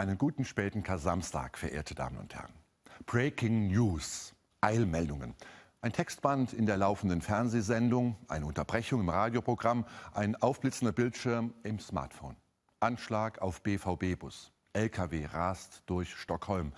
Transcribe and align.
Einen 0.00 0.16
guten 0.16 0.44
späten 0.44 0.84
Kar-Samstag, 0.84 1.58
verehrte 1.58 1.96
Damen 1.96 2.18
und 2.18 2.32
Herren. 2.32 2.52
Breaking 3.06 3.66
News, 3.66 4.32
Eilmeldungen. 4.60 5.34
Ein 5.80 5.92
Textband 5.92 6.52
in 6.52 6.66
der 6.66 6.76
laufenden 6.76 7.20
Fernsehsendung, 7.20 8.14
eine 8.28 8.46
Unterbrechung 8.46 9.00
im 9.00 9.08
Radioprogramm, 9.08 9.84
ein 10.14 10.36
aufblitzender 10.36 10.92
Bildschirm 10.92 11.52
im 11.64 11.80
Smartphone. 11.80 12.36
Anschlag 12.78 13.42
auf 13.42 13.60
BVB-Bus. 13.62 14.52
LKW 14.72 15.26
rast 15.32 15.82
durch 15.86 16.14
Stockholm. 16.14 16.72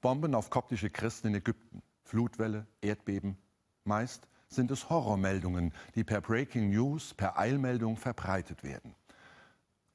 Bomben 0.00 0.34
auf 0.34 0.50
koptische 0.50 0.90
Christen 0.90 1.28
in 1.28 1.36
Ägypten. 1.36 1.80
Flutwelle, 2.02 2.66
Erdbeben. 2.80 3.38
Meist 3.84 4.26
sind 4.48 4.72
es 4.72 4.90
Horrormeldungen, 4.90 5.72
die 5.94 6.02
per 6.02 6.20
Breaking 6.20 6.70
News, 6.70 7.14
per 7.14 7.38
Eilmeldung 7.38 7.96
verbreitet 7.96 8.64
werden. 8.64 8.96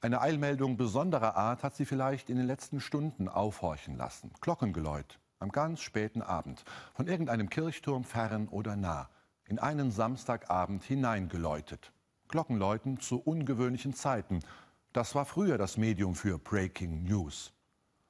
Eine 0.02 0.22
Eilmeldung 0.22 0.78
besonderer 0.78 1.36
Art 1.36 1.62
hat 1.62 1.76
sie 1.76 1.86
vielleicht 1.86 2.30
in 2.30 2.38
den 2.38 2.48
letzten 2.48 2.80
Stunden 2.80 3.28
aufhorchen 3.28 3.98
lassen. 3.98 4.32
Glockengeläut 4.40 5.20
am 5.40 5.52
ganz 5.52 5.82
späten 5.82 6.22
Abend, 6.22 6.64
von 6.94 7.08
irgendeinem 7.08 7.50
Kirchturm 7.50 8.04
fern 8.04 8.48
oder 8.50 8.76
nah, 8.76 9.10
in 9.46 9.60
einen 9.60 9.92
Samstagabend 9.92 10.84
hineingeläutet. 10.84 11.92
Glockenläuten 12.28 13.00
zu 13.00 13.20
ungewöhnlichen 13.20 13.94
Zeiten. 13.94 14.40
Das 14.94 15.16
war 15.16 15.26
früher 15.26 15.58
das 15.58 15.78
Medium 15.78 16.16
für 16.16 16.38
Breaking 16.38 17.04
News. 17.04 17.54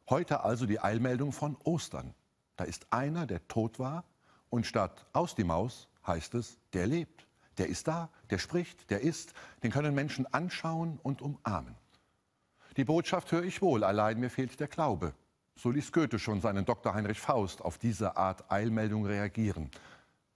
Heute 0.10 0.44
also 0.44 0.66
die 0.66 0.80
Eilmeldung 0.80 1.32
von 1.32 1.56
Ostern. 1.64 2.14
Da 2.56 2.66
ist 2.66 2.92
einer, 2.92 3.26
der 3.26 3.48
tot 3.48 3.80
war, 3.80 4.04
und 4.50 4.66
statt 4.66 5.06
aus 5.14 5.36
die 5.36 5.44
Maus 5.44 5.88
heißt 6.06 6.34
es, 6.34 6.58
der 6.74 6.88
lebt 6.88 7.28
der 7.60 7.68
ist 7.68 7.88
da, 7.88 8.10
der 8.30 8.40
spricht, 8.40 8.90
der 8.90 9.02
ist, 9.02 9.34
den 9.64 9.72
können 9.72 9.94
Menschen 9.94 10.26
anschauen 10.34 11.00
und 11.04 11.22
umarmen. 11.22 11.76
Die 12.78 12.86
Botschaft 12.86 13.32
höre 13.32 13.44
ich 13.44 13.62
wohl, 13.62 13.84
allein 13.84 14.20
mir 14.20 14.30
fehlt 14.30 14.60
der 14.60 14.68
Glaube. 14.68 15.14
So 15.56 15.70
ließ 15.70 15.92
Goethe 15.92 16.20
schon 16.20 16.40
seinen 16.40 16.66
Dr. 16.66 16.94
Heinrich 16.94 17.20
Faust 17.20 17.62
auf 17.62 17.78
diese 17.78 18.16
Art 18.16 18.50
Eilmeldung 18.50 19.06
reagieren, 19.06 19.70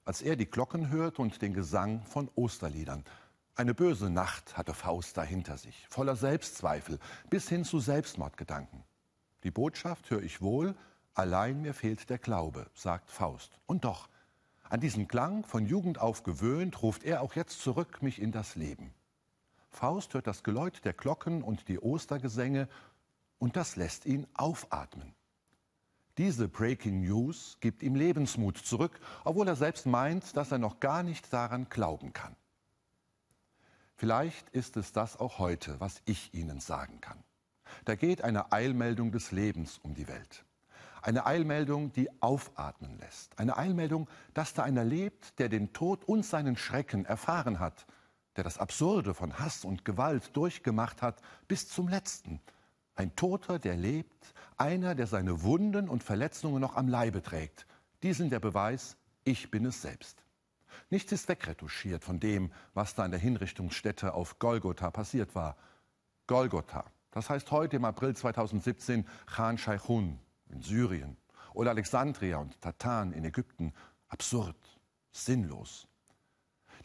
als 0.03 0.21
er 0.21 0.35
die 0.35 0.49
Glocken 0.49 0.89
hört 0.89 1.17
und 1.17 1.41
den 1.41 1.53
Gesang 1.53 2.03
von 2.03 2.29
Osterliedern. 2.35 3.05
Eine 3.55 3.73
böse 3.73 4.09
Nacht 4.09 4.57
hatte 4.57 4.73
Faust 4.73 5.15
da 5.15 5.23
hinter 5.23 5.57
sich, 5.57 5.87
voller 5.87 6.15
Selbstzweifel 6.15 6.99
bis 7.29 7.47
hin 7.47 7.63
zu 7.63 7.79
Selbstmordgedanken. 7.79 8.83
Die 9.43 9.51
Botschaft 9.51 10.09
höre 10.09 10.23
ich 10.23 10.41
wohl, 10.41 10.75
allein 11.13 11.61
mir 11.61 11.73
fehlt 11.73 12.09
der 12.09 12.17
Glaube, 12.17 12.67
sagt 12.73 13.09
Faust. 13.09 13.59
Und 13.65 13.85
doch, 13.85 14.09
an 14.69 14.79
diesen 14.79 15.07
Klang, 15.07 15.43
von 15.45 15.65
Jugend 15.65 15.99
auf 15.99 16.23
gewöhnt, 16.23 16.81
ruft 16.81 17.03
er 17.03 17.21
auch 17.21 17.35
jetzt 17.35 17.61
zurück 17.61 18.01
mich 18.01 18.21
in 18.21 18.31
das 18.31 18.55
Leben. 18.55 18.93
Faust 19.69 20.13
hört 20.13 20.27
das 20.27 20.43
Geläut 20.43 20.85
der 20.85 20.93
Glocken 20.93 21.43
und 21.43 21.67
die 21.67 21.79
Ostergesänge 21.79 22.67
und 23.39 23.55
das 23.55 23.75
lässt 23.75 24.05
ihn 24.05 24.27
aufatmen. 24.33 25.13
Diese 26.17 26.47
Breaking 26.47 27.01
News 27.01 27.57
gibt 27.59 27.81
ihm 27.81 27.95
Lebensmut 27.95 28.57
zurück, 28.57 28.99
obwohl 29.23 29.47
er 29.47 29.55
selbst 29.55 29.87
meint, 29.87 30.37
dass 30.37 30.51
er 30.51 30.59
noch 30.59 30.79
gar 30.79 31.01
nicht 31.01 31.33
daran 31.33 31.67
glauben 31.69 32.13
kann. 32.13 32.35
Vielleicht 33.95 34.49
ist 34.49 34.77
es 34.77 34.91
das 34.91 35.17
auch 35.17 35.39
heute, 35.39 35.79
was 35.79 36.01
ich 36.05 36.33
Ihnen 36.33 36.59
sagen 36.59 37.01
kann. 37.01 37.23
Da 37.85 37.95
geht 37.95 38.23
eine 38.23 38.51
Eilmeldung 38.51 39.11
des 39.11 39.31
Lebens 39.31 39.79
um 39.79 39.95
die 39.95 40.07
Welt. 40.07 40.45
Eine 41.03 41.25
Eilmeldung, 41.25 41.91
die 41.91 42.09
aufatmen 42.21 42.97
lässt. 42.97 43.37
Eine 43.37 43.57
Eilmeldung, 43.57 44.07
dass 44.33 44.53
da 44.53 44.63
einer 44.63 44.85
lebt, 44.85 45.37
der 45.37 45.49
den 45.49 45.73
Tod 45.73 46.05
und 46.05 46.25
seinen 46.25 46.55
Schrecken 46.55 47.03
erfahren 47.03 47.59
hat, 47.59 47.85
der 48.37 48.45
das 48.45 48.57
Absurde 48.57 49.13
von 49.13 49.37
Hass 49.37 49.65
und 49.65 49.83
Gewalt 49.83 50.33
durchgemacht 50.33 51.01
hat 51.01 51.21
bis 51.49 51.67
zum 51.67 51.89
letzten. 51.89 52.39
Ein 52.95 53.13
Toter, 53.17 53.59
der 53.59 53.75
lebt, 53.75 54.33
einer, 54.55 54.95
der 54.95 55.07
seine 55.07 55.43
Wunden 55.43 55.89
und 55.89 56.05
Verletzungen 56.05 56.61
noch 56.61 56.77
am 56.77 56.87
Leibe 56.87 57.21
trägt. 57.21 57.65
Die 58.01 58.13
sind 58.13 58.31
der 58.31 58.39
Beweis, 58.39 58.95
ich 59.25 59.51
bin 59.51 59.65
es 59.65 59.81
selbst. 59.81 60.23
Nichts 60.89 61.11
ist 61.11 61.27
wegretuschiert 61.27 62.01
von 62.05 62.21
dem, 62.21 62.49
was 62.73 62.95
da 62.95 63.03
in 63.03 63.11
der 63.11 63.19
Hinrichtungsstätte 63.19 64.13
auf 64.13 64.39
Golgotha 64.39 64.89
passiert 64.89 65.35
war. 65.35 65.57
Golgotha, 66.27 66.85
das 67.11 67.29
heißt 67.29 67.51
heute 67.51 67.75
im 67.75 67.83
April 67.83 68.15
2017 68.15 69.05
Khan 69.25 69.57
Shaykhun, 69.57 70.17
in 70.53 70.61
Syrien 70.61 71.17
oder 71.53 71.71
Alexandria 71.71 72.37
und 72.37 72.59
Tatan 72.61 73.11
in 73.11 73.25
Ägypten 73.25 73.73
absurd, 74.07 74.55
sinnlos. 75.11 75.87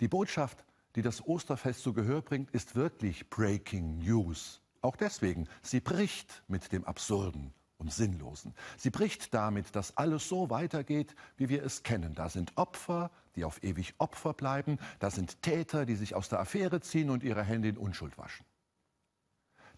Die 0.01 0.09
Botschaft, 0.09 0.65
die 0.97 1.03
das 1.03 1.27
Osterfest 1.27 1.83
zu 1.83 1.93
Gehör 1.93 2.23
bringt, 2.23 2.51
ist 2.51 2.75
wirklich 2.75 3.28
Breaking 3.31 3.99
News. 3.99 4.61
Auch 4.81 4.97
deswegen, 4.97 5.49
sie 5.62 5.81
bricht 5.81 6.43
mit 6.49 6.73
dem 6.73 6.84
Absurden 6.84 7.53
und 7.78 7.93
Sinnlosen. 7.93 8.55
Sie 8.77 8.91
bricht 8.91 9.33
damit, 9.33 9.75
dass 9.75 9.97
alles 9.97 10.28
so 10.28 10.51
weitergeht, 10.51 11.15
wie 11.37 11.49
wir 11.49 11.65
es 11.65 11.83
kennen. 11.83 12.15
Da 12.15 12.28
sind 12.28 12.57
Opfer, 12.57 13.11
die 13.37 13.45
auf 13.45 13.62
ewig 13.62 13.95
Opfer 13.99 14.34
bleiben. 14.34 14.78
Da 14.99 15.11
sind 15.11 15.43
Täter, 15.43 15.87
die 15.87 15.95
sich 15.95 16.15
aus 16.15 16.28
der 16.28 16.41
Affäre 16.41 16.81
ziehen 16.81 17.11
und 17.11 17.23
ihre 17.23 17.43
Hände 17.43 17.69
in 17.69 17.78
Unschuld 17.78 18.19
waschen. 18.19 18.45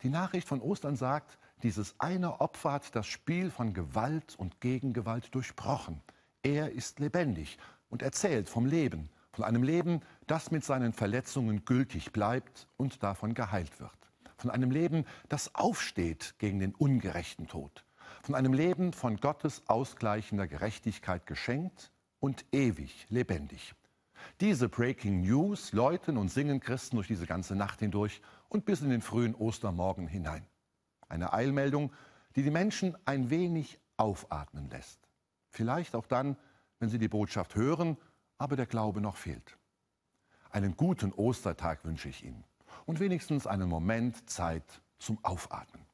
Die 0.02 0.08
Nachricht 0.08 0.48
von 0.48 0.62
Ostern 0.62 0.96
sagt, 0.96 1.38
dieses 1.62 1.94
eine 1.98 2.40
Opfer 2.40 2.72
hat 2.72 2.94
das 2.96 3.06
Spiel 3.06 3.50
von 3.50 3.74
Gewalt 3.74 4.34
und 4.36 4.60
Gegengewalt 4.60 5.34
durchbrochen. 5.34 6.00
Er 6.42 6.72
ist 6.72 7.00
lebendig 7.00 7.58
und 7.88 8.02
erzählt 8.02 8.48
vom 8.48 8.66
Leben, 8.66 9.10
von 9.32 9.44
einem 9.44 9.62
Leben, 9.62 10.00
das 10.26 10.50
mit 10.50 10.64
seinen 10.64 10.92
Verletzungen 10.92 11.64
gültig 11.64 12.12
bleibt 12.12 12.66
und 12.76 13.02
davon 13.02 13.34
geheilt 13.34 13.78
wird. 13.80 13.92
Von 14.36 14.50
einem 14.50 14.70
Leben, 14.70 15.04
das 15.28 15.54
aufsteht 15.54 16.34
gegen 16.38 16.60
den 16.60 16.74
ungerechten 16.74 17.46
Tod. 17.46 17.84
Von 18.22 18.34
einem 18.34 18.52
Leben 18.52 18.92
von 18.92 19.16
Gottes 19.16 19.62
ausgleichender 19.66 20.46
Gerechtigkeit 20.46 21.26
geschenkt 21.26 21.92
und 22.20 22.44
ewig 22.52 23.06
lebendig. 23.10 23.74
Diese 24.40 24.68
Breaking 24.68 25.22
News 25.22 25.72
läuten 25.72 26.16
und 26.16 26.30
singen 26.30 26.60
Christen 26.60 26.96
durch 26.96 27.08
diese 27.08 27.26
ganze 27.26 27.54
Nacht 27.54 27.80
hindurch 27.80 28.20
und 28.48 28.64
bis 28.64 28.80
in 28.80 28.90
den 28.90 29.02
frühen 29.02 29.34
Ostermorgen 29.34 30.06
hinein. 30.06 30.46
Eine 31.10 31.34
Eilmeldung, 31.34 31.92
die 32.36 32.42
die 32.42 32.50
Menschen 32.50 32.96
ein 33.04 33.28
wenig 33.28 33.78
aufatmen 33.98 34.70
lässt. 34.70 34.98
Vielleicht 35.50 35.94
auch 35.94 36.06
dann, 36.06 36.36
wenn 36.78 36.88
sie 36.88 36.98
die 36.98 37.08
Botschaft 37.08 37.54
hören, 37.54 37.98
aber 38.38 38.56
der 38.56 38.66
Glaube 38.66 39.02
noch 39.02 39.16
fehlt. 39.16 39.58
Einen 40.50 40.76
guten 40.76 41.12
Ostertag 41.12 41.84
wünsche 41.84 42.08
ich 42.08 42.24
Ihnen 42.24 42.44
und 42.86 43.00
wenigstens 43.00 43.46
einen 43.46 43.68
Moment 43.68 44.28
Zeit 44.30 44.82
zum 44.98 45.22
Aufatmen. 45.22 45.89